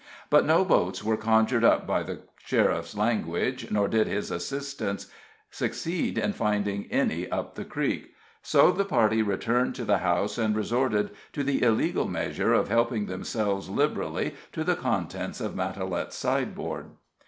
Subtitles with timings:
[0.31, 5.05] But no boats were conjured up by the sheriff's language, nor did his assistance
[5.51, 8.11] succeed in finding any up the creek;
[8.41, 13.05] so the party returned to the house, and resorted to the illegal measure of helping
[13.05, 16.87] themselves liberally to the contents of Matalette's sideboard.